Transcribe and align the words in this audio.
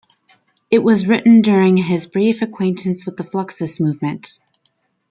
It 0.71 0.79
was 0.79 1.07
written 1.07 1.43
during 1.43 1.77
his 1.77 2.07
brief 2.07 2.41
acquaintance 2.41 3.05
with 3.05 3.17
the 3.17 3.23
Fluxus 3.23 3.79
movement. 3.79 4.39